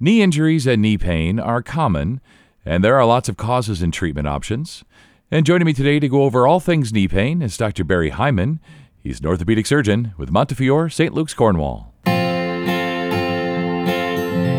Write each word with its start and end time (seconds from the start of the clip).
Knee 0.00 0.22
injuries 0.22 0.64
and 0.64 0.80
knee 0.80 0.96
pain 0.96 1.40
are 1.40 1.60
common, 1.60 2.20
and 2.64 2.84
there 2.84 2.94
are 2.94 3.04
lots 3.04 3.28
of 3.28 3.36
causes 3.36 3.82
and 3.82 3.92
treatment 3.92 4.28
options. 4.28 4.84
And 5.28 5.44
joining 5.44 5.66
me 5.66 5.72
today 5.72 5.98
to 5.98 6.08
go 6.08 6.22
over 6.22 6.46
all 6.46 6.60
things 6.60 6.92
knee 6.92 7.08
pain 7.08 7.42
is 7.42 7.56
Dr. 7.56 7.82
Barry 7.82 8.10
Hyman. 8.10 8.60
He's 9.02 9.18
an 9.18 9.26
orthopedic 9.26 9.66
surgeon 9.66 10.12
with 10.16 10.30
Montefiore, 10.30 10.88
St. 10.88 11.12
Luke's, 11.12 11.34
Cornwall. 11.34 11.92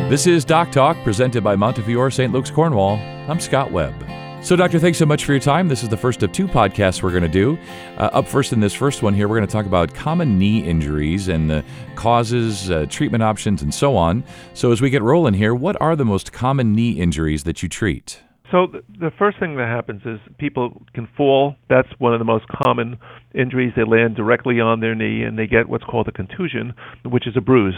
This 0.09 0.27
is 0.27 0.43
Doc 0.43 0.73
Talk 0.73 0.97
presented 1.05 1.41
by 1.41 1.55
Montefiore, 1.55 2.11
St. 2.11 2.33
Luke's, 2.33 2.51
Cornwall. 2.51 2.97
I'm 3.29 3.39
Scott 3.39 3.71
Webb. 3.71 3.93
So, 4.41 4.55
Doctor, 4.55 4.79
thanks 4.79 4.97
so 4.97 5.05
much 5.05 5.25
for 5.25 5.33
your 5.33 5.41
time. 5.41 5.67
This 5.67 5.83
is 5.83 5.89
the 5.89 5.97
first 5.97 6.23
of 6.23 6.31
two 6.31 6.47
podcasts 6.47 7.03
we're 7.03 7.11
going 7.11 7.23
to 7.23 7.27
do. 7.27 7.57
Uh, 7.97 8.09
up 8.13 8.25
first 8.25 8.53
in 8.53 8.61
this 8.61 8.73
first 8.73 9.03
one 9.03 9.13
here, 9.13 9.27
we're 9.27 9.35
going 9.35 9.45
to 9.45 9.51
talk 9.51 9.65
about 9.65 9.93
common 9.93 10.39
knee 10.39 10.59
injuries 10.63 11.27
and 11.27 11.49
the 11.49 11.63
causes, 11.95 12.71
uh, 12.71 12.85
treatment 12.89 13.21
options, 13.21 13.61
and 13.61 13.73
so 13.73 13.97
on. 13.97 14.23
So, 14.53 14.71
as 14.71 14.81
we 14.81 14.89
get 14.89 15.01
rolling 15.03 15.33
here, 15.33 15.53
what 15.53 15.79
are 15.81 15.95
the 15.97 16.05
most 16.05 16.31
common 16.31 16.73
knee 16.73 16.91
injuries 16.91 17.43
that 17.43 17.61
you 17.61 17.67
treat? 17.67 18.21
So, 18.49 18.67
the 18.97 19.11
first 19.19 19.39
thing 19.39 19.57
that 19.57 19.67
happens 19.67 20.01
is 20.05 20.19
people 20.37 20.81
can 20.93 21.07
fall. 21.17 21.55
That's 21.69 21.89
one 21.99 22.13
of 22.13 22.19
the 22.19 22.25
most 22.25 22.45
common 22.63 22.97
injuries. 23.35 23.73
They 23.75 23.83
land 23.83 24.15
directly 24.15 24.61
on 24.61 24.79
their 24.79 24.95
knee 24.95 25.21
and 25.23 25.37
they 25.37 25.47
get 25.47 25.67
what's 25.67 25.83
called 25.83 26.07
a 26.07 26.13
contusion, 26.13 26.73
which 27.03 27.27
is 27.27 27.35
a 27.35 27.41
bruise. 27.41 27.77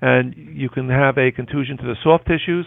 And 0.00 0.34
you 0.34 0.70
can 0.70 0.88
have 0.88 1.18
a 1.18 1.30
contusion 1.30 1.76
to 1.76 1.82
the 1.84 1.96
soft 2.02 2.26
tissues 2.26 2.64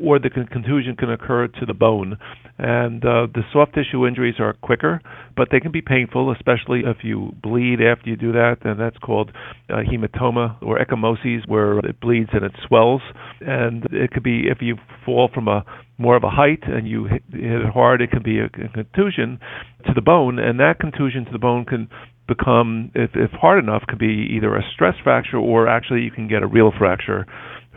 or 0.00 0.18
the 0.18 0.30
con- 0.30 0.46
contusion 0.46 0.96
can 0.96 1.10
occur 1.10 1.48
to 1.48 1.66
the 1.66 1.74
bone. 1.74 2.18
And 2.58 3.04
uh, 3.04 3.26
the 3.32 3.42
soft 3.52 3.74
tissue 3.74 4.06
injuries 4.06 4.36
are 4.38 4.52
quicker, 4.52 5.00
but 5.36 5.48
they 5.50 5.58
can 5.58 5.72
be 5.72 5.82
painful, 5.82 6.30
especially 6.30 6.82
if 6.84 6.98
you 7.02 7.34
bleed 7.42 7.80
after 7.80 8.10
you 8.10 8.16
do 8.16 8.32
that. 8.32 8.58
And 8.62 8.78
that's 8.78 8.98
called 8.98 9.32
uh, 9.68 9.76
hematoma 9.76 10.62
or 10.62 10.78
ecchymosis, 10.78 11.48
where 11.48 11.78
it 11.78 12.00
bleeds 12.00 12.30
and 12.32 12.44
it 12.44 12.52
swells. 12.66 13.02
And 13.40 13.86
it 13.90 14.10
could 14.12 14.22
be 14.22 14.48
if 14.48 14.58
you 14.60 14.76
fall 15.04 15.30
from 15.32 15.48
a 15.48 15.64
more 15.98 16.16
of 16.16 16.24
a 16.24 16.30
height 16.30 16.62
and 16.64 16.86
you 16.86 17.04
hit, 17.04 17.22
hit 17.30 17.42
it 17.42 17.72
hard, 17.72 18.02
it 18.02 18.10
can 18.10 18.22
be 18.22 18.38
a, 18.38 18.46
a 18.46 18.68
contusion 18.68 19.38
to 19.86 19.92
the 19.94 20.00
bone, 20.00 20.38
and 20.38 20.58
that 20.60 20.78
contusion 20.78 21.24
to 21.24 21.32
the 21.32 21.38
bone 21.38 21.64
can 21.64 21.88
become, 22.28 22.90
if, 22.94 23.10
if 23.14 23.30
hard 23.30 23.62
enough, 23.62 23.82
could 23.88 23.98
be 23.98 24.28
either 24.36 24.54
a 24.56 24.62
stress 24.72 24.94
fracture 25.02 25.38
or 25.38 25.68
actually 25.68 26.02
you 26.02 26.10
can 26.10 26.28
get 26.28 26.42
a 26.42 26.46
real 26.46 26.72
fracture 26.76 27.26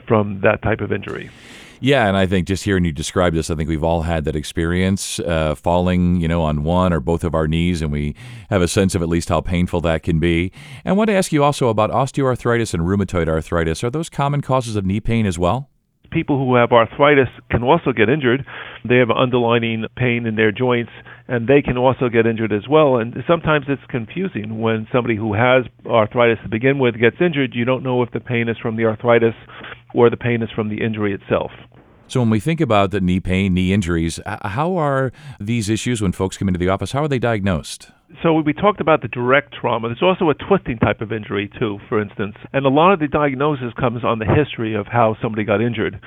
from 0.08 0.42
that 0.44 0.62
type 0.62 0.82
of 0.82 0.92
injury. 0.92 1.30
Yeah, 1.80 2.08
and 2.08 2.16
I 2.16 2.26
think 2.26 2.48
just 2.48 2.64
hearing 2.64 2.86
you 2.86 2.92
describe 2.92 3.34
this, 3.34 3.50
I 3.50 3.56
think 3.56 3.70
we've 3.70 3.84
all 3.84 4.04
had 4.04 4.26
that 4.26 4.36
experience, 4.36 5.20
uh, 5.20 5.56
falling, 5.56 6.22
you 6.22 6.28
know, 6.28 6.42
on 6.42 6.64
one 6.64 6.94
or 6.94 7.00
both 7.00 7.24
of 7.24 7.36
our 7.36 7.48
knees, 7.48 7.82
and 7.82 7.92
we 7.92 8.16
have 8.50 8.62
a 8.62 8.68
sense 8.68 8.96
of 8.96 9.02
at 9.02 9.10
least 9.10 9.30
how 9.30 9.42
painful 9.42 9.82
that 9.82 10.04
can 10.04 10.20
be. 10.20 10.52
And 10.84 10.92
I 10.92 10.94
want 10.94 11.10
to 11.10 11.14
ask 11.14 11.32
you 11.32 11.44
also 11.44 11.70
about 11.70 11.92
osteoarthritis 11.92 12.74
and 12.74 12.84
rheumatoid 12.84 13.28
arthritis. 13.28 13.84
Are 13.84 13.90
those 13.90 14.10
common 14.10 14.42
causes 14.42 14.76
of 14.76 14.86
knee 14.86 15.02
pain 15.02 15.26
as 15.26 15.38
well? 15.38 15.70
People 16.12 16.38
who 16.38 16.56
have 16.56 16.72
arthritis 16.72 17.28
can 17.52 17.64
also 17.64 17.92
get 17.92 18.08
injured. 18.10 18.46
They 18.88 18.98
have 18.98 19.10
underlying 19.12 19.86
pain 19.98 20.26
in 20.26 20.36
their 20.36 20.52
joints, 20.52 20.92
and 21.28 21.48
they 21.48 21.62
can 21.62 21.78
also 21.78 22.08
get 22.08 22.26
injured 22.26 22.54
as 22.54 22.68
well. 22.70 22.98
And 22.98 23.16
sometimes 23.28 23.66
it's 23.68 23.82
confusing 23.90 24.62
when 24.62 24.88
somebody 24.94 25.16
who 25.16 25.34
has 25.34 25.66
arthritis 25.86 26.38
to 26.44 26.50
begin 26.50 26.80
with 26.80 27.00
gets 27.00 27.18
injured. 27.20 27.54
You 27.54 27.66
don't 27.66 27.84
know 27.84 28.02
if 28.04 28.12
the 28.12 28.20
pain 28.22 28.48
is 28.48 28.58
from 28.62 28.78
the 28.78 28.86
arthritis 28.86 29.34
or 29.96 30.10
the 30.10 30.18
pain 30.18 30.44
is 30.44 30.50
from 30.52 30.70
the 30.70 30.82
injury 30.82 31.14
itself. 31.14 31.52
So, 32.08 32.20
when 32.20 32.30
we 32.30 32.40
think 32.40 32.62
about 32.62 32.92
the 32.92 33.02
knee 33.02 33.20
pain, 33.20 33.56
knee 33.56 33.74
injuries, 33.74 34.20
how 34.44 34.78
are 34.78 35.12
these 35.40 35.70
issues 35.70 36.02
when 36.02 36.12
folks 36.12 36.38
come 36.38 36.48
into 36.48 36.60
the 36.60 36.70
office? 36.70 36.92
How 36.92 37.04
are 37.04 37.08
they 37.08 37.18
diagnosed? 37.18 37.90
So 38.24 38.34
we 38.34 38.54
talked 38.54 38.82
about 38.82 39.02
the 39.02 39.08
direct 39.08 39.56
trauma. 39.60 39.90
There's 39.90 40.04
also 40.04 40.30
a 40.30 40.34
twisting 40.34 40.78
type 40.78 41.02
of 41.02 41.12
injury 41.12 41.50
too, 41.60 41.80
for 41.90 42.02
instance, 42.02 42.36
and 42.54 42.66
a 42.66 42.70
lot 42.70 42.94
of 42.94 43.00
the 43.00 43.08
diagnosis 43.08 43.74
comes 43.80 44.04
on 44.04 44.20
the 44.20 44.26
history 44.26 44.76
of 44.76 44.88
how 44.88 45.16
somebody 45.22 45.44
got 45.44 45.62
injured. 45.62 46.00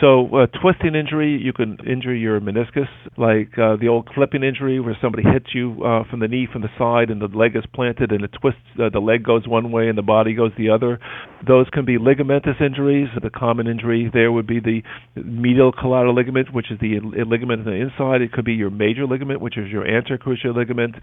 So 0.00 0.26
a 0.36 0.46
twisting 0.48 0.94
injury, 0.94 1.38
you 1.40 1.52
can 1.52 1.78
injure 1.86 2.14
your 2.14 2.40
meniscus, 2.40 2.88
like 3.16 3.56
uh, 3.58 3.76
the 3.76 3.88
old 3.88 4.08
clipping 4.08 4.42
injury 4.42 4.80
where 4.80 4.96
somebody 5.00 5.22
hits 5.22 5.54
you 5.54 5.82
uh, 5.84 6.02
from 6.10 6.20
the 6.20 6.28
knee 6.28 6.48
from 6.50 6.62
the 6.62 6.70
side 6.76 7.10
and 7.10 7.20
the 7.20 7.26
leg 7.26 7.54
is 7.54 7.64
planted 7.72 8.10
and 8.10 8.24
it 8.24 8.30
twists. 8.40 8.60
Uh, 8.74 8.88
the 8.92 8.98
leg 8.98 9.22
goes 9.22 9.46
one 9.46 9.70
way 9.70 9.88
and 9.88 9.96
the 9.96 10.02
body 10.02 10.34
goes 10.34 10.50
the 10.58 10.70
other. 10.70 10.98
Those 11.46 11.66
can 11.72 11.84
be 11.84 11.98
ligamentous 11.98 12.60
injuries. 12.60 13.08
The 13.22 13.30
common 13.30 13.66
injury 13.66 14.10
there 14.12 14.32
would 14.32 14.46
be 14.46 14.60
the 14.60 14.82
medial 15.14 15.72
collateral 15.72 16.14
ligament, 16.14 16.52
which 16.52 16.70
is 16.70 16.78
the 16.80 16.98
ligament 17.26 17.60
on 17.60 17.66
the 17.66 17.80
inside. 17.80 18.22
It 18.22 18.32
could 18.32 18.44
be 18.44 18.54
your 18.54 18.70
major 18.70 19.06
ligament, 19.06 19.40
which 19.40 19.56
is 19.56 19.68
your 19.70 19.86
anterior 19.86 20.18
cruciate 20.18 20.56
ligament. 20.56 20.96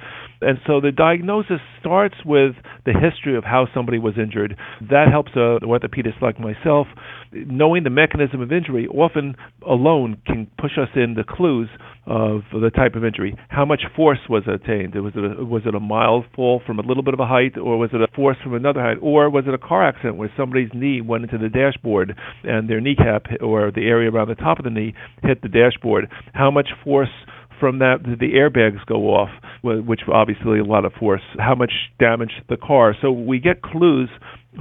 And 0.49 0.57
so 0.65 0.81
the 0.81 0.91
diagnosis 0.91 1.61
starts 1.79 2.15
with 2.25 2.55
the 2.83 2.91
history 2.91 3.37
of 3.37 3.43
how 3.43 3.67
somebody 3.71 3.99
was 3.99 4.15
injured. 4.17 4.57
That 4.89 5.05
helps 5.11 5.29
a 5.35 5.59
orthopedist 5.61 6.23
like 6.23 6.39
myself. 6.39 6.87
Knowing 7.31 7.83
the 7.83 7.91
mechanism 7.91 8.41
of 8.41 8.51
injury 8.51 8.87
often 8.87 9.35
alone 9.61 10.19
can 10.25 10.47
push 10.59 10.71
us 10.81 10.89
in 10.95 11.13
the 11.13 11.23
clues 11.23 11.69
of 12.07 12.41
the 12.51 12.71
type 12.75 12.95
of 12.95 13.05
injury. 13.05 13.37
How 13.49 13.63
much 13.63 13.83
force 13.95 14.17
was 14.27 14.41
attained? 14.47 14.95
Was 14.95 15.13
it 15.15 15.39
a, 15.39 15.45
was 15.45 15.61
it 15.67 15.75
a 15.75 15.79
mild 15.79 16.25
fall 16.35 16.63
from 16.65 16.79
a 16.79 16.81
little 16.81 17.03
bit 17.03 17.13
of 17.13 17.19
a 17.19 17.27
height, 17.27 17.55
or 17.55 17.77
was 17.77 17.91
it 17.93 18.01
a 18.01 18.07
force 18.15 18.37
from 18.41 18.55
another 18.55 18.81
height, 18.81 18.97
or 19.03 19.29
was 19.29 19.43
it 19.47 19.53
a 19.53 19.59
car 19.59 19.87
accident 19.87 20.17
where 20.17 20.33
somebody's 20.35 20.71
knee 20.73 20.99
went 21.01 21.25
into 21.25 21.37
the 21.37 21.49
dashboard 21.49 22.17
and 22.43 22.67
their 22.67 22.81
kneecap 22.81 23.27
or 23.39 23.69
the 23.69 23.85
area 23.85 24.09
around 24.09 24.29
the 24.29 24.35
top 24.35 24.57
of 24.57 24.63
the 24.63 24.71
knee 24.71 24.95
hit 25.21 25.43
the 25.43 25.47
dashboard? 25.47 26.09
How 26.33 26.49
much 26.49 26.69
force 26.83 27.13
from 27.59 27.79
that 27.79 27.97
the 28.03 28.33
airbags 28.33 28.85
go 28.85 29.13
off, 29.13 29.29
which 29.63 30.01
obviously 30.11 30.59
a 30.59 30.63
lot 30.63 30.85
of 30.85 30.93
force. 30.93 31.21
How 31.37 31.55
much 31.55 31.71
damage 31.99 32.31
the 32.49 32.57
car? 32.57 32.95
So 33.01 33.11
we 33.11 33.39
get 33.39 33.61
clues 33.61 34.09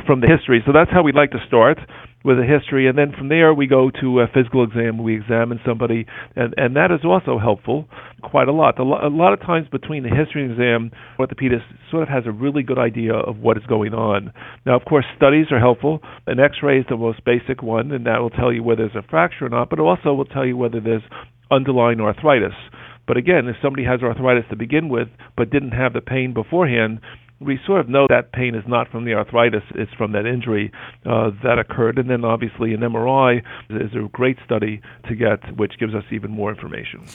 from 0.06 0.20
the 0.20 0.26
history. 0.26 0.62
So 0.66 0.72
that's 0.72 0.90
how 0.90 1.02
we'd 1.02 1.14
like 1.14 1.30
to 1.30 1.44
start 1.46 1.78
with 2.24 2.38
a 2.38 2.44
history, 2.44 2.88
and 2.88 2.98
then 2.98 3.12
from 3.16 3.28
there 3.28 3.54
we 3.54 3.66
go 3.66 3.90
to 4.00 4.20
a 4.20 4.26
physical 4.26 4.64
exam. 4.64 5.02
We 5.02 5.16
examine 5.16 5.60
somebody, 5.64 6.04
and 6.34 6.52
and 6.56 6.74
that 6.76 6.90
is 6.90 7.00
also 7.04 7.38
helpful 7.38 7.88
quite 8.22 8.48
a 8.48 8.52
lot. 8.52 8.78
A, 8.78 8.82
lo- 8.82 9.00
a 9.02 9.08
lot 9.08 9.32
of 9.32 9.40
times 9.40 9.68
between 9.70 10.02
the 10.02 10.10
history 10.10 10.50
exam, 10.50 10.90
orthopedist 11.18 11.62
sort 11.90 12.02
of 12.02 12.08
has 12.08 12.24
a 12.26 12.32
really 12.32 12.64
good 12.64 12.78
idea 12.78 13.14
of 13.14 13.38
what 13.38 13.56
is 13.56 13.62
going 13.68 13.94
on. 13.94 14.32
Now, 14.66 14.74
of 14.74 14.84
course, 14.84 15.04
studies 15.16 15.46
are 15.52 15.60
helpful. 15.60 16.00
An 16.26 16.40
X-ray 16.40 16.80
is 16.80 16.86
the 16.90 16.96
most 16.96 17.24
basic 17.24 17.62
one, 17.62 17.92
and 17.92 18.06
that 18.06 18.18
will 18.20 18.30
tell 18.30 18.52
you 18.52 18.64
whether 18.64 18.88
there's 18.88 19.04
a 19.04 19.08
fracture 19.08 19.46
or 19.46 19.48
not, 19.48 19.70
but 19.70 19.78
it 19.78 19.82
also 19.82 20.12
will 20.12 20.24
tell 20.24 20.44
you 20.44 20.56
whether 20.56 20.80
there's 20.80 21.02
underlying 21.50 22.00
arthritis. 22.00 22.52
But 23.08 23.16
again, 23.16 23.48
if 23.48 23.56
somebody 23.62 23.84
has 23.84 24.02
arthritis 24.02 24.44
to 24.50 24.56
begin 24.56 24.90
with 24.90 25.08
but 25.36 25.50
didn't 25.50 25.72
have 25.72 25.94
the 25.94 26.02
pain 26.02 26.34
beforehand, 26.34 27.00
we 27.40 27.58
sort 27.66 27.80
of 27.80 27.88
know 27.88 28.06
that 28.08 28.32
pain 28.32 28.54
is 28.54 28.64
not 28.66 28.90
from 28.90 29.04
the 29.04 29.14
arthritis, 29.14 29.62
it's 29.74 29.92
from 29.94 30.12
that 30.12 30.26
injury 30.26 30.70
uh, 31.06 31.30
that 31.42 31.58
occurred. 31.58 31.98
And 31.98 32.10
then 32.10 32.24
obviously 32.24 32.74
an 32.74 32.80
MRI 32.80 33.42
is 33.70 33.92
a 33.94 34.08
great 34.08 34.36
study 34.44 34.82
to 35.08 35.14
get, 35.14 35.56
which 35.56 35.78
gives 35.78 35.94
us 35.94 36.04
even 36.12 36.30
more 36.30 36.50
information. 36.50 37.06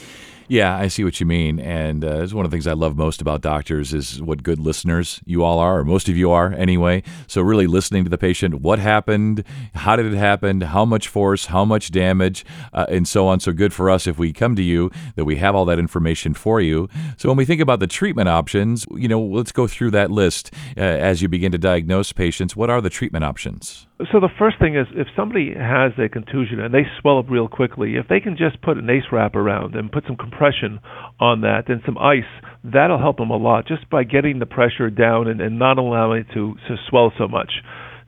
Yeah, 0.46 0.76
I 0.76 0.88
see 0.88 1.04
what 1.04 1.20
you 1.20 1.26
mean, 1.26 1.58
and 1.58 2.04
uh, 2.04 2.22
it's 2.22 2.34
one 2.34 2.44
of 2.44 2.50
the 2.50 2.54
things 2.54 2.66
I 2.66 2.74
love 2.74 2.98
most 2.98 3.22
about 3.22 3.40
doctors 3.40 3.94
is 3.94 4.20
what 4.20 4.42
good 4.42 4.58
listeners 4.58 5.20
you 5.24 5.42
all 5.42 5.58
are, 5.58 5.78
or 5.78 5.84
most 5.84 6.06
of 6.08 6.18
you 6.18 6.30
are 6.32 6.52
anyway. 6.52 7.02
So 7.26 7.40
really 7.40 7.66
listening 7.66 8.04
to 8.04 8.10
the 8.10 8.18
patient, 8.18 8.60
what 8.60 8.78
happened, 8.78 9.42
how 9.74 9.96
did 9.96 10.12
it 10.12 10.16
happen, 10.16 10.60
how 10.60 10.84
much 10.84 11.08
force, 11.08 11.46
how 11.46 11.64
much 11.64 11.90
damage, 11.90 12.44
uh, 12.74 12.84
and 12.90 13.08
so 13.08 13.26
on. 13.26 13.40
So 13.40 13.52
good 13.52 13.72
for 13.72 13.88
us 13.88 14.06
if 14.06 14.18
we 14.18 14.34
come 14.34 14.54
to 14.56 14.62
you 14.62 14.90
that 15.16 15.24
we 15.24 15.36
have 15.36 15.54
all 15.54 15.64
that 15.64 15.78
information 15.78 16.34
for 16.34 16.60
you. 16.60 16.90
So 17.16 17.30
when 17.30 17.38
we 17.38 17.46
think 17.46 17.62
about 17.62 17.80
the 17.80 17.86
treatment 17.86 18.28
options, 18.28 18.86
you 18.94 19.08
know, 19.08 19.22
let's 19.22 19.52
go 19.52 19.66
through 19.66 19.92
that 19.92 20.10
list 20.10 20.52
uh, 20.76 20.80
as 20.80 21.22
you 21.22 21.28
begin 21.28 21.52
to 21.52 21.58
diagnose 21.58 22.12
patients. 22.12 22.54
What 22.54 22.68
are 22.68 22.82
the 22.82 22.90
treatment 22.90 23.24
options? 23.24 23.86
So 23.98 24.18
the 24.18 24.28
first 24.40 24.58
thing 24.58 24.74
is 24.76 24.88
if 24.94 25.06
somebody 25.14 25.54
has 25.54 25.92
a 25.98 26.08
contusion 26.08 26.58
and 26.58 26.74
they 26.74 26.82
swell 27.00 27.18
up 27.18 27.30
real 27.30 27.46
quickly, 27.46 27.94
if 27.94 28.08
they 28.08 28.18
can 28.18 28.36
just 28.36 28.60
put 28.60 28.76
an 28.76 28.90
ACE 28.90 29.04
wrap 29.12 29.36
around 29.36 29.76
and 29.76 29.90
put 29.90 30.02
some 30.06 30.16
compression 30.16 30.80
on 31.20 31.42
that 31.42 31.68
and 31.68 31.80
some 31.86 31.96
ice, 31.98 32.26
that'll 32.64 32.98
help 32.98 33.18
them 33.18 33.30
a 33.30 33.36
lot 33.36 33.68
just 33.68 33.88
by 33.90 34.02
getting 34.02 34.40
the 34.40 34.46
pressure 34.46 34.90
down 34.90 35.28
and, 35.28 35.40
and 35.40 35.60
not 35.60 35.78
allowing 35.78 36.22
it 36.22 36.26
to, 36.34 36.54
to 36.66 36.76
swell 36.88 37.12
so 37.16 37.28
much. 37.28 37.52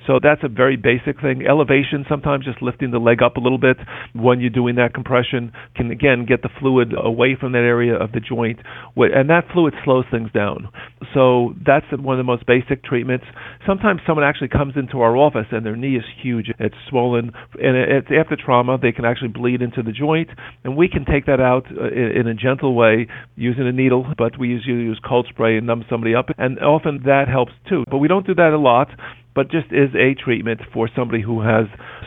So 0.06 0.20
that's 0.22 0.42
a 0.44 0.48
very 0.48 0.76
basic 0.76 1.20
thing. 1.20 1.46
Elevation, 1.46 2.04
sometimes 2.08 2.44
just 2.44 2.62
lifting 2.62 2.90
the 2.90 2.98
leg 2.98 3.22
up 3.22 3.36
a 3.36 3.40
little 3.40 3.58
bit 3.58 3.76
when 4.14 4.40
you're 4.40 4.50
doing 4.50 4.76
that 4.76 4.94
compression 4.94 5.52
can 5.74 5.90
again 5.90 6.26
get 6.26 6.42
the 6.42 6.48
fluid 6.60 6.92
away 6.96 7.36
from 7.38 7.52
that 7.52 7.66
area 7.66 7.94
of 7.94 8.12
the 8.12 8.20
joint, 8.20 8.60
and 8.96 9.30
that 9.30 9.44
fluid 9.52 9.74
slows 9.84 10.04
things 10.10 10.30
down. 10.32 10.68
So 11.12 11.54
that's 11.64 11.86
one 11.90 12.14
of 12.14 12.18
the 12.18 12.28
most 12.28 12.46
basic 12.46 12.84
treatments. 12.84 13.24
Sometimes 13.66 14.00
someone 14.06 14.24
actually 14.24 14.48
comes 14.48 14.74
into 14.76 15.00
our 15.00 15.16
office 15.16 15.46
and 15.50 15.66
their 15.66 15.76
knee 15.76 15.96
is 15.96 16.04
huge, 16.22 16.52
it's 16.58 16.76
swollen, 16.88 17.32
and 17.54 17.76
it's 17.76 18.08
after 18.16 18.36
trauma 18.36 18.78
they 18.80 18.92
can 18.92 19.04
actually 19.04 19.28
bleed 19.28 19.60
into 19.62 19.82
the 19.82 19.92
joint, 19.92 20.30
and 20.64 20.76
we 20.76 20.88
can 20.88 21.04
take 21.04 21.26
that 21.26 21.40
out 21.40 21.66
uh, 21.70 21.88
in 21.88 22.26
a 22.26 22.34
gentle 22.34 22.74
way 22.74 23.08
using 23.34 23.66
a 23.66 23.72
needle, 23.72 24.06
but 24.16 24.38
we 24.38 24.48
usually 24.48 24.74
use 24.74 25.00
cold 25.06 25.26
spray 25.28 25.56
and 25.56 25.66
numb 25.66 25.84
somebody 25.90 26.14
up, 26.14 26.26
and 26.38 26.58
often 26.60 27.02
that 27.04 27.26
helps 27.28 27.52
too. 27.68 27.84
But 27.90 27.98
we 27.98 28.08
don't 28.08 28.26
do 28.26 28.34
that 28.34 28.52
a 28.52 28.58
lot 28.58 28.88
but 29.36 29.50
just 29.50 29.66
is 29.70 29.94
a 29.94 30.14
treatment 30.14 30.60
for 30.74 30.88
somebody 30.96 31.22
who 31.22 31.42
has 31.42 31.66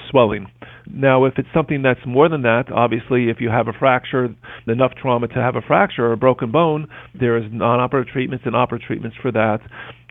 swelling. 0.09 0.47
Now, 0.91 1.25
if 1.25 1.35
it's 1.37 1.47
something 1.53 1.83
that's 1.83 1.99
more 2.05 2.27
than 2.27 2.41
that, 2.41 2.71
obviously, 2.73 3.29
if 3.29 3.37
you 3.39 3.49
have 3.49 3.67
a 3.67 3.73
fracture, 3.77 4.27
enough 4.67 4.93
trauma 4.99 5.27
to 5.27 5.35
have 5.35 5.55
a 5.55 5.61
fracture 5.61 6.07
or 6.07 6.13
a 6.13 6.17
broken 6.17 6.51
bone, 6.51 6.87
there 7.17 7.37
is 7.37 7.43
non-operative 7.51 8.11
treatments 8.11 8.45
and 8.47 8.55
operative 8.55 8.87
treatments 8.87 9.15
for 9.21 9.31
that. 9.31 9.59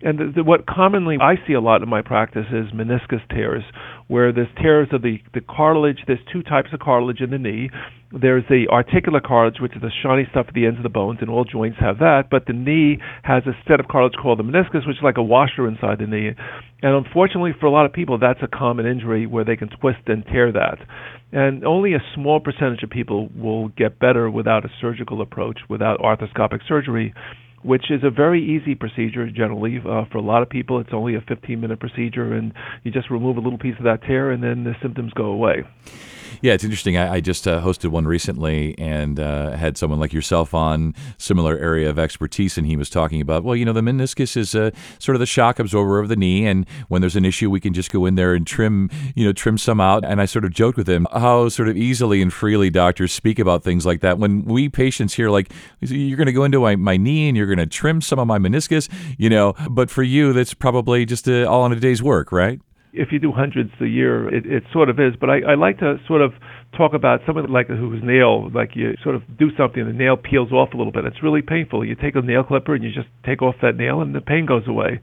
And 0.03 0.37
what 0.47 0.67
commonly 0.67 1.17
I 1.20 1.35
see 1.47 1.55
a 1.55 1.61
lot 1.61 1.82
in 1.82 1.88
my 1.88 2.03
practice 2.03 2.47
is 2.53 2.70
meniscus 2.73 3.29
tears, 3.29 3.65
where 4.06 4.32
there's 4.32 4.47
tears 4.62 4.88
of 4.93 5.03
the, 5.03 5.19
the 5.35 5.41
cartilage. 5.41 5.99
There's 6.06 6.20
two 6.32 6.44
types 6.44 6.69
of 6.73 6.79
cartilage 6.79 7.20
in 7.20 7.31
the 7.31 7.38
knee. 7.38 7.70
There's 8.10 8.44
the 8.49 8.69
articular 8.70 9.20
cartilage, 9.20 9.60
which 9.60 9.76
is 9.76 9.82
the 9.82 9.90
shiny 10.02 10.26
stuff 10.31 10.46
at 10.49 10.55
the 10.55 10.64
ends 10.64 10.78
of 10.78 10.82
the 10.82 10.88
bones, 10.88 11.19
and 11.20 11.28
all 11.28 11.44
joints 11.44 11.76
have 11.78 11.99
that. 11.99 12.31
But 12.31 12.46
the 12.46 12.55
knee 12.55 12.99
has 13.22 13.43
a 13.46 13.52
set 13.69 13.81
of 13.81 13.88
cartilage 13.88 14.16
called 14.20 14.38
the 14.38 14.44
meniscus, 14.44 14.87
which 14.87 14.96
is 14.96 15.02
like 15.02 15.19
a 15.19 15.22
washer 15.22 15.69
inside 15.69 15.99
the 15.99 16.06
knee. 16.06 16.31
And 16.82 17.06
unfortunately, 17.06 17.52
for 17.60 17.66
a 17.66 17.70
lot 17.70 17.84
of 17.84 17.93
people, 17.93 18.19
that's 18.19 18.40
a 18.43 18.49
common 18.49 18.87
injury 18.87 19.26
where 19.26 19.44
they 19.44 19.56
can 19.56 19.69
twist 19.69 20.00
and 20.06 20.25
tear 20.25 20.50
that. 20.52 20.78
And 21.32 21.66
only 21.66 21.93
a 21.93 22.02
small 22.14 22.40
percentage 22.40 22.82
of 22.82 22.88
people 22.88 23.28
will 23.37 23.69
get 23.69 23.99
better 23.99 24.31
without 24.31 24.64
a 24.64 24.70
surgical 24.81 25.20
approach, 25.20 25.58
without 25.69 26.00
arthroscopic 26.00 26.60
surgery 26.66 27.14
which 27.62 27.90
is 27.90 28.02
a 28.05 28.10
very 28.10 28.40
easy 28.40 28.76
procedure 28.76 29.28
generally. 29.28 29.78
Uh, 29.78 30.05
for 30.12 30.19
a 30.19 30.22
lot 30.22 30.43
of 30.43 30.49
people, 30.49 30.78
it's 30.78 30.90
only 30.93 31.16
a 31.16 31.20
15 31.20 31.60
minute 31.60 31.81
procedure, 31.81 32.32
and 32.32 32.52
you 32.84 32.93
just 32.93 33.10
remove 33.10 33.37
a 33.37 33.40
little 33.40 33.58
piece 33.58 33.75
of 33.78 33.84
that 33.84 34.00
tear, 34.02 34.31
and 34.31 34.43
then 34.43 34.62
the 34.62 34.75
symptoms 34.81 35.12
go 35.12 35.25
away. 35.25 35.64
Yeah, 36.42 36.52
it's 36.52 36.64
interesting. 36.64 36.96
I, 36.96 37.14
I 37.14 37.20
just 37.20 37.46
uh, 37.46 37.60
hosted 37.60 37.90
one 37.90 38.06
recently 38.06 38.76
and 38.78 39.19
uh, 39.19 39.52
had 39.52 39.76
someone 39.76 39.98
like 40.00 40.12
yourself 40.12 40.54
on, 40.54 40.94
similar 41.19 41.58
area 41.58 41.88
of 41.90 41.98
expertise, 41.98 42.56
and 42.56 42.66
he 42.66 42.76
was 42.76 42.90
talking 42.90 43.20
about, 43.20 43.44
well, 43.44 43.56
you 43.56 43.64
know, 43.64 43.72
the 43.72 43.80
meniscus 43.80 44.36
is 44.36 44.54
uh, 44.54 44.70
sort 44.98 45.16
of 45.16 45.20
the 45.20 45.26
shock 45.26 45.58
absorber 45.58 45.98
of 45.98 46.08
the 46.08 46.16
knee, 46.16 46.46
and 46.46 46.66
when 46.88 47.00
there's 47.00 47.16
an 47.16 47.25
issue, 47.25 47.50
we 47.50 47.60
can 47.60 47.72
just 47.72 47.90
go 47.90 48.06
in 48.06 48.14
there 48.14 48.34
and 48.34 48.46
trim, 48.46 48.90
you 49.14 49.25
know, 49.25 49.32
trim 49.32 49.58
some 49.58 49.80
out. 49.80 50.04
And 50.04 50.20
I 50.20 50.26
sort 50.26 50.44
of 50.44 50.52
joked 50.52 50.76
with 50.76 50.88
him 50.88 51.06
how 51.12 51.48
sort 51.48 51.69
of 51.69 51.76
easily 51.76 52.22
and 52.22 52.32
freely 52.32 52.70
doctors 52.70 53.12
speak 53.12 53.38
about 53.38 53.62
things 53.62 53.84
like 53.84 54.00
that. 54.00 54.19
When 54.19 54.44
we 54.44 54.69
patients 54.69 55.14
hear, 55.14 55.31
like, 55.31 55.52
you're 55.81 56.16
going 56.16 56.26
to 56.26 56.32
go 56.32 56.44
into 56.44 56.60
my, 56.60 56.76
my 56.76 56.96
knee 56.96 57.28
and 57.28 57.36
you're 57.36 57.46
going 57.46 57.58
to 57.58 57.66
trim 57.66 58.00
some 58.00 58.19
of 58.19 58.26
my 58.26 58.38
meniscus, 58.38 58.88
you 59.16 59.28
know, 59.28 59.54
but 59.70 59.90
for 59.90 60.02
you, 60.02 60.32
that's 60.32 60.54
probably 60.54 61.04
just 61.04 61.28
uh, 61.28 61.44
all 61.44 61.66
in 61.66 61.72
a 61.72 61.76
day's 61.81 62.02
work, 62.02 62.32
right? 62.32 62.60
If 62.93 63.08
you 63.12 63.19
do 63.19 63.32
hundreds 63.32 63.70
a 63.81 63.87
year, 63.87 64.32
it, 64.32 64.46
it 64.46 64.62
sort 64.73 64.88
of 64.88 64.99
is. 64.99 65.14
But 65.20 65.31
I, 65.31 65.40
I 65.52 65.55
like 65.55 65.79
to 65.79 65.96
sort 66.06 66.23
of 66.23 66.32
talk 66.76 66.93
about 66.94 67.20
someone 67.26 67.50
like 67.50 67.69
whose 67.69 68.02
nail, 68.02 68.50
like 68.52 68.70
you 68.75 68.94
sort 69.02 69.14
of 69.14 69.23
do 69.38 69.49
something 69.56 69.85
the 69.87 69.93
nail 69.93 70.17
peels 70.17 70.52
off 70.52 70.73
a 70.75 70.76
little 70.76 70.93
bit. 70.93 71.05
It's 71.05 71.23
really 71.23 71.43
painful. 71.43 71.85
You 71.85 71.94
take 71.94 72.17
a 72.17 72.23
nail 72.23 72.44
clipper 72.44 72.75
and 72.75 72.85
you 72.85 72.90
just 72.93 73.08
take 73.25 73.43
off 73.43 73.56
that 73.62 73.76
nail 73.76 74.00
and 74.00 74.14
the 74.14 74.20
pain 74.20 74.46
goes 74.46 74.67
away 74.67 75.00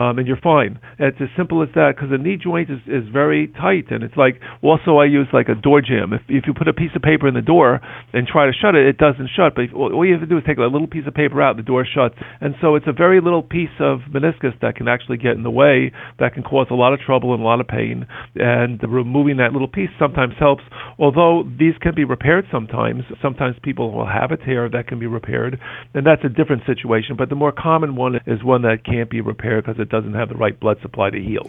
um, 0.00 0.18
and 0.18 0.26
you're 0.26 0.40
fine. 0.42 0.78
It's 0.98 1.18
as 1.20 1.28
simple 1.36 1.62
as 1.62 1.68
that 1.74 1.94
because 1.96 2.10
the 2.10 2.18
knee 2.18 2.36
joint 2.36 2.70
is, 2.70 2.80
is 2.86 3.08
very 3.12 3.48
tight, 3.60 3.90
and 3.90 4.02
it's 4.02 4.16
like 4.16 4.40
also 4.62 4.96
I 4.96 5.06
use 5.06 5.28
like 5.32 5.48
a 5.48 5.54
door 5.54 5.80
jamb. 5.80 6.12
If 6.12 6.22
if 6.28 6.44
you 6.46 6.54
put 6.54 6.68
a 6.68 6.72
piece 6.72 6.92
of 6.96 7.02
paper 7.02 7.28
in 7.28 7.34
the 7.34 7.42
door 7.42 7.80
and 8.12 8.26
try 8.26 8.46
to 8.46 8.52
shut 8.52 8.74
it, 8.74 8.86
it 8.86 8.98
doesn't 8.98 9.30
shut. 9.36 9.54
But 9.54 9.64
if, 9.66 9.74
all 9.74 10.04
you 10.04 10.12
have 10.12 10.22
to 10.22 10.26
do 10.26 10.38
is 10.38 10.44
take 10.46 10.58
a 10.58 10.62
little 10.62 10.86
piece 10.88 11.06
of 11.06 11.14
paper 11.14 11.42
out, 11.42 11.56
the 11.56 11.62
door 11.62 11.84
shuts. 11.86 12.14
And 12.40 12.54
so 12.60 12.74
it's 12.76 12.86
a 12.88 12.92
very 12.92 13.20
little 13.20 13.42
piece 13.42 13.74
of 13.80 14.00
meniscus 14.08 14.58
that 14.60 14.76
can 14.76 14.88
actually 14.88 15.18
get 15.18 15.32
in 15.32 15.42
the 15.42 15.50
way, 15.50 15.92
that 16.18 16.34
can 16.34 16.42
cause 16.42 16.66
a 16.70 16.74
lot 16.74 16.92
of 16.92 17.00
trouble 17.00 17.34
and 17.34 17.42
a 17.42 17.46
lot 17.46 17.60
of 17.60 17.68
pain. 17.68 18.06
And 18.36 18.80
removing 18.82 19.36
that 19.38 19.52
little 19.52 19.68
piece 19.68 19.90
sometimes 19.98 20.34
helps. 20.38 20.62
Although 20.98 21.44
these 21.58 21.74
can 21.80 21.94
be 21.94 22.04
repaired 22.04 22.46
sometimes. 22.50 23.02
Sometimes 23.20 23.56
people 23.62 23.92
will 23.92 24.06
have 24.06 24.30
a 24.30 24.36
tear 24.36 24.68
that 24.68 24.86
can 24.86 24.98
be 24.98 25.06
repaired, 25.06 25.58
and 25.94 26.06
that's 26.06 26.22
a 26.24 26.28
different 26.28 26.62
situation. 26.66 27.16
But 27.16 27.28
the 27.28 27.34
more 27.34 27.52
common 27.52 27.96
one 27.96 28.16
is 28.26 28.42
one 28.42 28.62
that 28.62 28.84
can't 28.84 29.10
be 29.10 29.20
repaired 29.20 29.64
because 29.64 29.80
it 29.82 29.90
doesn't 29.90 30.14
have 30.14 30.30
the 30.30 30.36
right 30.36 30.58
blood 30.58 30.78
supply 30.80 31.10
to 31.10 31.20
heal. 31.20 31.46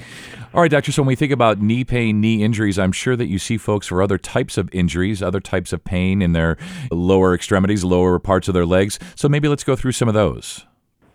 All 0.54 0.62
right, 0.62 0.70
doctor. 0.70 0.92
So 0.92 1.02
when 1.02 1.08
we 1.08 1.16
think 1.16 1.32
about 1.32 1.62
knee 1.62 1.84
pain, 1.84 2.20
knee 2.20 2.44
injuries, 2.44 2.78
I'm 2.78 2.92
sure 2.92 3.16
that 3.16 3.28
you 3.28 3.40
see 3.40 3.58
folks 3.58 3.88
for 3.88 4.02
other 4.02 4.18
types 4.18 4.58
of 4.58 4.70
injuries, 4.74 5.24
other 5.24 5.40
types 5.40 5.72
of 5.72 5.84
pain 5.84 6.22
in 6.22 6.34
their 6.34 6.58
lower 6.92 7.34
extremities, 7.34 7.84
lower 7.84 8.20
parts 8.20 8.48
of 8.48 8.54
their 8.54 8.66
legs. 8.66 9.00
So 9.16 9.30
maybe 9.30 9.48
let's 9.48 9.64
go 9.64 9.76
through 9.76 9.94
some 9.94 10.08
of 10.08 10.14
those. 10.14 10.66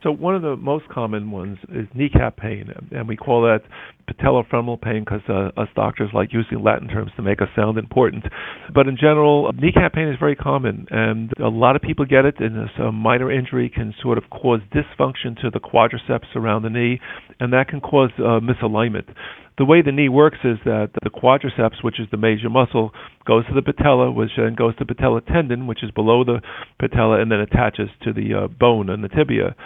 So 0.03 0.13
one 0.13 0.37
of 0.37 0.43
the 0.43 0.57
most 0.57 0.89
common 0.89 1.33
ones 1.33 1.59
is 1.71 1.89
kneecap 1.93 2.37
pain, 2.37 2.73
and 2.93 3.09
we 3.09 3.17
call 3.17 3.43
that 3.43 3.65
patellofemoral 4.09 4.81
pain 4.81 5.05
because 5.05 5.21
uh, 5.29 5.61
us 5.61 5.69
doctors 5.75 6.11
like 6.15 6.33
using 6.33 6.63
Latin 6.63 6.89
terms 6.89 7.11
to 7.17 7.23
make 7.23 7.41
us 7.43 7.49
sound 7.55 7.79
important. 7.79 8.25
But 8.75 8.89
in 8.89 8.97
general, 8.97 9.53
kneecap 9.53 9.93
pain 9.93 10.09
is 10.09 10.17
very 10.19 10.37
common, 10.37 10.87
and 10.91 11.33
a 11.39 11.49
lot 11.49 11.77
of 11.77 11.83
people 11.83 12.05
get 12.05 12.25
it. 12.25 12.37
And 12.41 12.69
a 12.81 12.93
minor 12.93 13.31
injury 13.31 13.71
can 13.73 13.95
sort 14.03 14.19
of 14.19 14.25
cause 14.31 14.61
dysfunction 14.75 15.41
to 15.43 15.51
the 15.51 15.61
quadriceps 15.61 16.35
around 16.35 16.63
the 16.63 16.71
knee, 16.71 17.01
and 17.39 17.53
that 17.53 17.69
can 17.69 17.81
cause 17.81 18.11
uh, 18.19 18.41
misalignment 18.41 19.05
the 19.59 19.65
way 19.65 19.83
the 19.83 19.93
knee 19.93 20.09
works 20.09 20.39
is 20.45 20.57
that 20.65 20.91
the 21.03 21.11
quadriceps, 21.11 21.83
which 21.83 21.99
is 21.99 22.07
the 22.13 22.17
major 22.17 22.49
muscle, 22.49 22.93
goes 23.27 23.45
to 23.49 23.55
the 23.55 23.61
patella, 23.61 24.11
which 24.11 24.31
then 24.37 24.55
goes 24.55 24.77
to 24.77 24.87
patella 24.87 25.21
tendon, 25.21 25.67
which 25.67 25.83
is 25.83 25.91
below 25.91 26.23
the 26.25 26.41
patella, 26.79 27.21
and 27.21 27.31
then 27.31 27.41
attaches 27.41 27.89
to 28.05 28.13
the 28.13 28.45
uh, 28.45 28.47
bone 28.47 28.89
and 28.89 29.03
the 29.03 29.09
tibia 29.09 29.57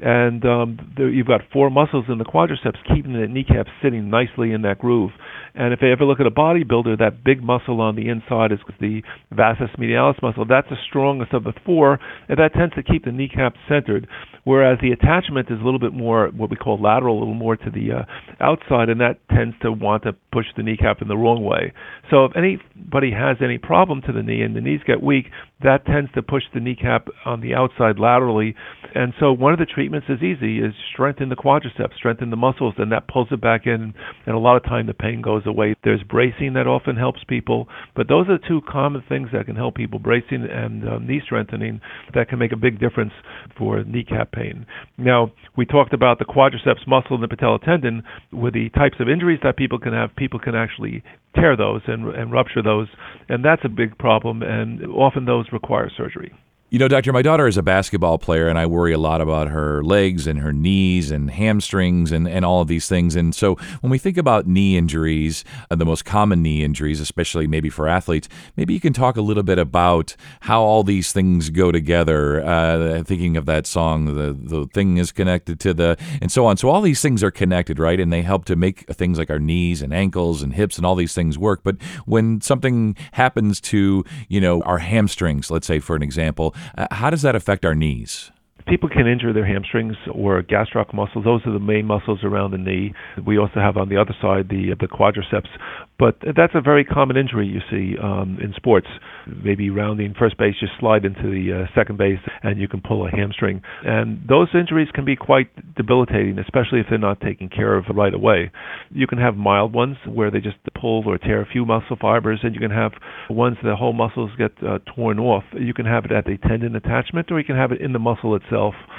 and 0.00 0.44
um, 0.44 0.92
the, 0.96 1.04
you've 1.04 1.26
got 1.26 1.42
four 1.52 1.70
muscles 1.70 2.06
in 2.08 2.18
the 2.18 2.24
quadriceps 2.24 2.78
keeping 2.92 3.12
the 3.12 3.26
kneecap 3.28 3.66
sitting 3.82 4.10
nicely 4.10 4.52
in 4.52 4.62
that 4.62 4.78
groove. 4.78 5.10
And 5.54 5.72
if 5.72 5.80
you 5.82 5.92
ever 5.92 6.04
look 6.04 6.18
at 6.18 6.26
a 6.26 6.30
bodybuilder, 6.30 6.98
that 6.98 7.22
big 7.24 7.42
muscle 7.42 7.80
on 7.80 7.94
the 7.94 8.08
inside 8.08 8.52
is 8.52 8.58
the 8.80 9.02
vastus 9.30 9.68
medialis 9.78 10.20
muscle. 10.22 10.46
That's 10.48 10.68
the 10.70 10.76
strongest 10.88 11.34
of 11.34 11.44
the 11.44 11.52
four, 11.64 12.00
and 12.28 12.38
that 12.38 12.54
tends 12.54 12.74
to 12.74 12.82
keep 12.82 13.04
the 13.04 13.12
kneecap 13.12 13.54
centered. 13.68 14.08
Whereas 14.44 14.78
the 14.82 14.90
attachment 14.90 15.50
is 15.50 15.60
a 15.60 15.64
little 15.64 15.78
bit 15.78 15.92
more 15.92 16.28
what 16.28 16.50
we 16.50 16.56
call 16.56 16.80
lateral, 16.80 17.18
a 17.18 17.20
little 17.20 17.34
more 17.34 17.56
to 17.56 17.70
the 17.70 17.92
uh, 17.92 18.04
outside, 18.40 18.88
and 18.88 19.00
that 19.00 19.18
tends 19.30 19.54
to 19.62 19.70
want 19.70 20.02
to 20.04 20.14
push 20.32 20.46
the 20.56 20.62
kneecap 20.62 21.00
in 21.00 21.08
the 21.08 21.16
wrong 21.16 21.44
way. 21.44 21.72
So 22.10 22.24
if 22.24 22.32
anybody 22.34 23.12
has 23.12 23.36
any 23.40 23.58
problem 23.58 24.02
to 24.06 24.12
the 24.12 24.22
knee 24.22 24.42
and 24.42 24.56
the 24.56 24.60
knees 24.60 24.80
get 24.86 25.02
weak, 25.02 25.26
that 25.62 25.86
tends 25.86 26.10
to 26.12 26.22
push 26.22 26.42
the 26.52 26.60
kneecap 26.60 27.08
on 27.24 27.40
the 27.40 27.54
outside 27.54 27.98
laterally. 27.98 28.54
And 28.94 29.14
so 29.18 29.32
one 29.32 29.52
of 29.52 29.58
the 29.58 29.66
treatments 29.66 30.08
is 30.08 30.22
easy, 30.22 30.58
is 30.58 30.74
strengthen 30.92 31.28
the 31.28 31.36
quadriceps, 31.36 31.94
strengthen 31.96 32.30
the 32.30 32.36
muscles, 32.36 32.74
and 32.78 32.92
that 32.92 33.08
pulls 33.08 33.28
it 33.30 33.40
back 33.40 33.66
in. 33.66 33.94
And 34.26 34.34
a 34.34 34.38
lot 34.38 34.56
of 34.56 34.64
time 34.64 34.86
the 34.86 34.94
pain 34.94 35.22
goes 35.22 35.42
away. 35.46 35.74
There's 35.84 36.02
bracing 36.02 36.54
that 36.54 36.66
often 36.66 36.96
helps 36.96 37.24
people, 37.24 37.68
but 37.96 38.08
those 38.08 38.28
are 38.28 38.38
the 38.38 38.46
two 38.46 38.60
common 38.68 39.02
things 39.08 39.28
that 39.32 39.46
can 39.46 39.56
help 39.56 39.74
people: 39.74 39.98
bracing 39.98 40.46
and 40.50 40.88
uh, 40.88 40.98
knee 40.98 41.20
strengthening. 41.24 41.80
That 42.14 42.28
can 42.28 42.38
make 42.38 42.52
a 42.52 42.56
big 42.56 42.78
difference 42.78 43.12
for 43.56 43.82
kneecap 43.84 44.32
pain. 44.32 44.66
Now 44.98 45.32
we 45.56 45.64
talked 45.64 45.94
about 45.94 46.18
the 46.18 46.24
quadriceps 46.24 46.86
muscle 46.86 47.14
and 47.14 47.22
the 47.22 47.28
patella 47.28 47.58
tendon. 47.58 48.02
With 48.32 48.54
the 48.54 48.68
types 48.70 48.96
of 49.00 49.08
injuries 49.08 49.40
that 49.42 49.56
people 49.56 49.78
can 49.78 49.92
have, 49.92 50.14
people 50.16 50.38
can 50.38 50.54
actually 50.54 51.02
tear 51.34 51.56
those 51.56 51.80
and, 51.86 52.14
and 52.14 52.30
rupture 52.30 52.62
those, 52.62 52.88
and 53.28 53.44
that's 53.44 53.62
a 53.64 53.68
big 53.68 53.96
problem. 53.98 54.42
And 54.42 54.84
often 54.86 55.24
those 55.24 55.46
require 55.52 55.90
surgery. 55.96 56.32
You 56.72 56.78
know, 56.78 56.88
doctor, 56.88 57.12
my 57.12 57.20
daughter 57.20 57.46
is 57.46 57.58
a 57.58 57.62
basketball 57.62 58.16
player, 58.16 58.48
and 58.48 58.58
I 58.58 58.64
worry 58.64 58.94
a 58.94 58.98
lot 58.98 59.20
about 59.20 59.48
her 59.48 59.84
legs 59.84 60.26
and 60.26 60.38
her 60.38 60.54
knees 60.54 61.10
and 61.10 61.30
hamstrings 61.30 62.10
and, 62.10 62.26
and 62.26 62.46
all 62.46 62.62
of 62.62 62.68
these 62.68 62.88
things. 62.88 63.14
And 63.14 63.34
so, 63.34 63.56
when 63.82 63.90
we 63.90 63.98
think 63.98 64.16
about 64.16 64.46
knee 64.46 64.78
injuries, 64.78 65.44
uh, 65.70 65.74
the 65.76 65.84
most 65.84 66.06
common 66.06 66.42
knee 66.42 66.64
injuries, 66.64 66.98
especially 66.98 67.46
maybe 67.46 67.68
for 67.68 67.86
athletes, 67.86 68.26
maybe 68.56 68.72
you 68.72 68.80
can 68.80 68.94
talk 68.94 69.18
a 69.18 69.20
little 69.20 69.42
bit 69.42 69.58
about 69.58 70.16
how 70.40 70.62
all 70.62 70.82
these 70.82 71.12
things 71.12 71.50
go 71.50 71.72
together. 71.72 72.42
Uh, 72.42 73.02
thinking 73.02 73.36
of 73.36 73.44
that 73.44 73.66
song, 73.66 74.06
the 74.06 74.32
the 74.32 74.66
thing 74.72 74.96
is 74.96 75.12
connected 75.12 75.60
to 75.60 75.74
the, 75.74 75.98
and 76.22 76.32
so 76.32 76.46
on. 76.46 76.56
So 76.56 76.70
all 76.70 76.80
these 76.80 77.02
things 77.02 77.22
are 77.22 77.30
connected, 77.30 77.78
right? 77.78 78.00
And 78.00 78.10
they 78.10 78.22
help 78.22 78.46
to 78.46 78.56
make 78.56 78.86
things 78.88 79.18
like 79.18 79.28
our 79.28 79.38
knees 79.38 79.82
and 79.82 79.92
ankles 79.92 80.40
and 80.40 80.54
hips 80.54 80.78
and 80.78 80.86
all 80.86 80.94
these 80.94 81.12
things 81.12 81.36
work. 81.36 81.60
But 81.64 81.76
when 82.06 82.40
something 82.40 82.96
happens 83.12 83.60
to 83.60 84.06
you 84.30 84.40
know 84.40 84.62
our 84.62 84.78
hamstrings, 84.78 85.50
let's 85.50 85.66
say 85.66 85.78
for 85.78 85.94
an 85.96 86.02
example 86.02 86.54
uh, 86.76 86.86
how 86.90 87.10
does 87.10 87.22
that 87.22 87.34
affect 87.34 87.64
our 87.64 87.74
knees? 87.74 88.30
People 88.72 88.88
can 88.88 89.06
injure 89.06 89.34
their 89.34 89.44
hamstrings 89.44 89.96
or 90.10 90.42
gastroc 90.42 90.94
muscles. 90.94 91.26
Those 91.26 91.42
are 91.44 91.52
the 91.52 91.60
main 91.60 91.84
muscles 91.84 92.20
around 92.24 92.52
the 92.52 92.56
knee. 92.56 92.94
We 93.22 93.36
also 93.36 93.60
have 93.60 93.76
on 93.76 93.90
the 93.90 93.98
other 94.00 94.14
side 94.22 94.48
the 94.48 94.74
the 94.80 94.86
quadriceps, 94.86 95.50
but 95.98 96.16
that's 96.34 96.54
a 96.54 96.62
very 96.62 96.82
common 96.82 97.18
injury 97.18 97.46
you 97.46 97.60
see 97.70 97.98
um, 98.02 98.38
in 98.42 98.54
sports. 98.56 98.86
Maybe 99.26 99.68
rounding 99.68 100.14
first 100.18 100.38
base, 100.38 100.54
you 100.62 100.68
slide 100.80 101.04
into 101.04 101.24
the 101.24 101.64
uh, 101.64 101.78
second 101.78 101.98
base 101.98 102.18
and 102.42 102.58
you 102.58 102.66
can 102.66 102.80
pull 102.80 103.06
a 103.06 103.10
hamstring. 103.10 103.60
And 103.84 104.26
those 104.26 104.48
injuries 104.54 104.88
can 104.94 105.04
be 105.04 105.16
quite 105.16 105.48
debilitating, 105.76 106.38
especially 106.38 106.80
if 106.80 106.86
they're 106.88 106.98
not 106.98 107.20
taken 107.20 107.50
care 107.50 107.76
of 107.76 107.84
right 107.94 108.14
away. 108.14 108.50
You 108.90 109.06
can 109.06 109.18
have 109.18 109.36
mild 109.36 109.74
ones 109.74 109.98
where 110.06 110.30
they 110.30 110.40
just 110.40 110.56
pull 110.80 111.04
or 111.06 111.18
tear 111.18 111.42
a 111.42 111.46
few 111.46 111.66
muscle 111.66 111.96
fibers, 112.00 112.40
and 112.42 112.54
you 112.54 112.60
can 112.60 112.70
have 112.70 112.92
ones 113.28 113.58
where 113.62 113.72
the 113.72 113.76
whole 113.76 113.92
muscles 113.92 114.30
get 114.38 114.52
uh, 114.66 114.78
torn 114.96 115.20
off. 115.20 115.44
You 115.52 115.74
can 115.74 115.84
have 115.84 116.06
it 116.06 116.12
at 116.12 116.24
the 116.24 116.38
tendon 116.48 116.74
attachment, 116.74 117.30
or 117.30 117.38
you 117.38 117.44
can 117.44 117.56
have 117.56 117.70
it 117.70 117.82
in 117.82 117.92
the 117.92 117.98
muscle 117.98 118.34
itself 118.34 118.61
yourself. 118.62 118.91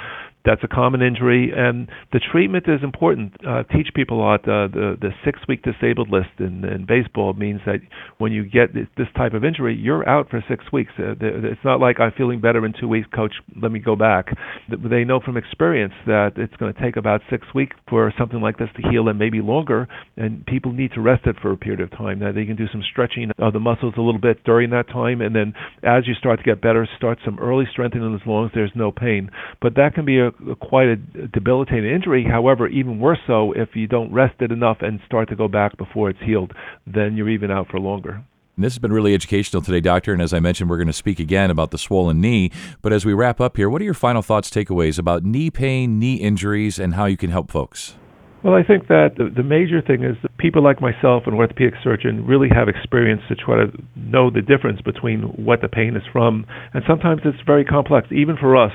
That's 0.44 0.62
a 0.62 0.68
common 0.68 1.00
injury, 1.00 1.52
and 1.56 1.88
the 2.12 2.20
treatment 2.20 2.66
is 2.68 2.80
important. 2.82 3.32
Uh, 3.46 3.62
teach 3.62 3.88
people 3.94 4.18
a 4.18 4.22
lot. 4.22 4.40
Uh, 4.40 4.68
the 4.68 4.96
the 5.00 5.10
six 5.24 5.38
week 5.48 5.62
disabled 5.62 6.10
list 6.10 6.28
in, 6.38 6.64
in 6.64 6.84
baseball 6.86 7.32
means 7.32 7.60
that 7.64 7.80
when 8.18 8.30
you 8.30 8.44
get 8.44 8.74
this, 8.74 9.06
type 9.16 9.32
of 9.32 9.44
injury, 9.44 9.74
you're 9.74 10.06
out 10.08 10.28
for 10.28 10.44
six 10.48 10.64
weeks. 10.70 10.92
Uh, 10.98 11.14
it's 11.20 11.64
not 11.64 11.80
like 11.80 11.98
I'm 11.98 12.12
feeling 12.12 12.40
better 12.40 12.66
in 12.66 12.74
two 12.78 12.88
weeks, 12.88 13.08
coach. 13.14 13.32
Let 13.60 13.72
me 13.72 13.78
go 13.78 13.96
back. 13.96 14.36
They 14.68 15.04
know 15.04 15.20
from 15.24 15.38
experience 15.38 15.94
that 16.06 16.32
it's 16.36 16.54
going 16.56 16.74
to 16.74 16.80
take 16.80 16.96
about 16.96 17.22
six 17.30 17.46
weeks 17.54 17.76
for 17.88 18.12
something 18.18 18.40
like 18.40 18.58
this 18.58 18.68
to 18.76 18.90
heal, 18.90 19.08
and 19.08 19.18
maybe 19.18 19.40
longer. 19.40 19.88
And 20.16 20.44
people 20.44 20.72
need 20.72 20.92
to 20.92 21.00
rest 21.00 21.26
it 21.26 21.36
for 21.40 21.52
a 21.52 21.56
period 21.56 21.80
of 21.80 21.90
time. 21.92 22.18
Now 22.18 22.32
they 22.32 22.44
can 22.44 22.56
do 22.56 22.66
some 22.70 22.82
stretching 22.90 23.30
of 23.38 23.54
the 23.54 23.60
muscles 23.60 23.94
a 23.96 24.02
little 24.02 24.20
bit 24.20 24.44
during 24.44 24.70
that 24.70 24.88
time, 24.88 25.22
and 25.22 25.34
then 25.34 25.54
as 25.82 26.06
you 26.06 26.12
start 26.14 26.38
to 26.40 26.44
get 26.44 26.60
better, 26.60 26.86
start 26.98 27.18
some 27.24 27.38
early 27.38 27.64
strengthening 27.72 28.14
as 28.14 28.26
long 28.26 28.44
as 28.44 28.50
there's 28.54 28.72
no 28.74 28.92
pain. 28.92 29.30
But 29.62 29.76
that 29.76 29.94
can 29.94 30.04
be 30.04 30.18
a 30.18 30.33
a, 30.50 30.56
quite 30.56 30.88
a 30.88 30.96
debilitating 30.96 31.90
injury. 31.90 32.24
However, 32.28 32.68
even 32.68 33.00
worse 33.00 33.18
so 33.26 33.52
if 33.52 33.70
you 33.74 33.86
don't 33.86 34.12
rest 34.12 34.40
it 34.40 34.52
enough 34.52 34.78
and 34.80 35.00
start 35.06 35.28
to 35.30 35.36
go 35.36 35.48
back 35.48 35.76
before 35.76 36.10
it's 36.10 36.20
healed, 36.20 36.52
then 36.86 37.16
you're 37.16 37.30
even 37.30 37.50
out 37.50 37.68
for 37.70 37.78
longer. 37.78 38.22
And 38.56 38.64
this 38.64 38.74
has 38.74 38.78
been 38.78 38.92
really 38.92 39.14
educational 39.14 39.62
today, 39.62 39.80
Doctor. 39.80 40.12
And 40.12 40.22
as 40.22 40.32
I 40.32 40.38
mentioned, 40.38 40.70
we're 40.70 40.76
going 40.76 40.86
to 40.86 40.92
speak 40.92 41.18
again 41.18 41.50
about 41.50 41.72
the 41.72 41.78
swollen 41.78 42.20
knee. 42.20 42.52
But 42.82 42.92
as 42.92 43.04
we 43.04 43.12
wrap 43.12 43.40
up 43.40 43.56
here, 43.56 43.68
what 43.68 43.82
are 43.82 43.84
your 43.84 43.94
final 43.94 44.22
thoughts, 44.22 44.48
takeaways 44.48 44.98
about 44.98 45.24
knee 45.24 45.50
pain, 45.50 45.98
knee 45.98 46.14
injuries, 46.14 46.78
and 46.78 46.94
how 46.94 47.06
you 47.06 47.16
can 47.16 47.30
help 47.30 47.50
folks? 47.50 47.96
Well, 48.44 48.52
I 48.52 48.62
think 48.62 48.88
that 48.88 49.16
the, 49.16 49.32
the 49.34 49.42
major 49.42 49.80
thing 49.80 50.04
is 50.04 50.16
that 50.20 50.36
people 50.36 50.62
like 50.62 50.78
myself, 50.78 51.22
an 51.26 51.32
orthopedic 51.32 51.74
surgeon, 51.82 52.26
really 52.26 52.50
have 52.54 52.68
experience 52.68 53.22
to 53.28 53.34
try 53.34 53.56
to 53.56 53.72
know 53.96 54.30
the 54.30 54.42
difference 54.42 54.82
between 54.82 55.22
what 55.42 55.62
the 55.62 55.68
pain 55.68 55.96
is 55.96 56.02
from. 56.12 56.44
And 56.74 56.84
sometimes 56.86 57.22
it's 57.24 57.40
very 57.46 57.64
complex, 57.64 58.06
even 58.12 58.36
for 58.36 58.54
us. 58.54 58.72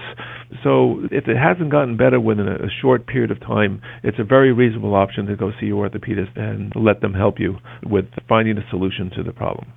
So 0.64 1.02
if 1.12 1.28
it 1.28 1.38
hasn't 1.38 1.70
gotten 1.70 1.96
better 1.96 2.20
within 2.20 2.48
a, 2.48 2.70
short 2.82 3.08
period 3.08 3.30
of 3.30 3.40
time, 3.42 3.82
it's 4.04 4.18
a 4.20 4.24
very 4.24 4.52
reasonable 4.54 4.96
option 4.96 5.26
to 5.28 5.36
go 5.36 5.52
see 5.60 5.68
your 5.68 5.90
orthopedist 5.90 6.38
and 6.40 6.72
let 6.76 7.02
them 7.02 7.14
help 7.14 7.40
you 7.40 7.58
with 7.84 8.06
finding 8.28 8.58
a 8.58 8.70
solution 8.70 9.12
to 9.16 9.24
the 9.24 9.34
problem. 9.34 9.68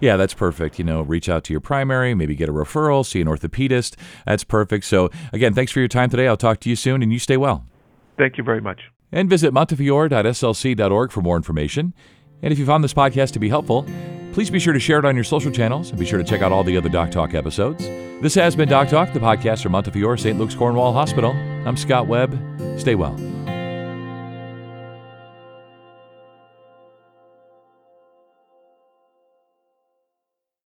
Yeah, 0.00 0.16
that's 0.16 0.32
perfect. 0.32 0.78
You 0.78 0.84
know, 0.84 1.02
reach 1.02 1.28
out 1.28 1.44
to 1.44 1.52
your 1.52 1.60
primary, 1.60 2.14
maybe 2.14 2.34
get 2.34 2.48
a 2.48 2.52
referral, 2.52 3.04
see 3.04 3.20
an 3.20 3.26
orthopedist. 3.26 3.96
That's 4.24 4.44
perfect. 4.44 4.84
So, 4.86 5.10
again, 5.32 5.52
thanks 5.52 5.72
for 5.72 5.80
your 5.80 5.88
time 5.88 6.08
today. 6.08 6.26
I'll 6.26 6.36
talk 6.36 6.60
to 6.60 6.70
you 6.70 6.76
soon 6.76 7.02
and 7.02 7.12
you 7.12 7.18
stay 7.18 7.36
well. 7.36 7.66
Thank 8.16 8.38
you 8.38 8.44
very 8.44 8.60
much. 8.60 8.80
And 9.12 9.28
visit 9.28 9.52
montefiore.slc.org 9.52 11.12
for 11.12 11.20
more 11.20 11.36
information. 11.36 11.94
And 12.42 12.52
if 12.52 12.58
you 12.58 12.64
found 12.64 12.82
this 12.82 12.94
podcast 12.94 13.32
to 13.32 13.38
be 13.38 13.48
helpful, 13.48 13.86
please 14.32 14.50
be 14.50 14.58
sure 14.58 14.72
to 14.72 14.80
share 14.80 14.98
it 14.98 15.04
on 15.04 15.14
your 15.14 15.24
social 15.24 15.50
channels 15.50 15.90
and 15.90 15.98
be 15.98 16.06
sure 16.06 16.18
to 16.18 16.24
check 16.24 16.42
out 16.42 16.52
all 16.52 16.64
the 16.64 16.76
other 16.76 16.88
Doc 16.88 17.10
Talk 17.10 17.34
episodes. 17.34 17.84
This 18.20 18.34
has 18.34 18.54
been 18.54 18.68
Doc 18.68 18.88
Talk, 18.88 19.12
the 19.12 19.20
podcast 19.20 19.62
from 19.62 19.72
Montefiore 19.72 20.16
St. 20.16 20.38
Luke's 20.38 20.54
Cornwall 20.54 20.92
Hospital. 20.92 21.32
I'm 21.66 21.76
Scott 21.76 22.06
Webb. 22.06 22.38
Stay 22.78 22.94
well. 22.94 23.29